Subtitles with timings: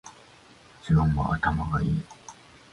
[0.81, 2.01] 自分は頭がいい